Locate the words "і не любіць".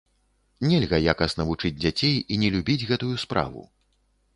2.31-2.83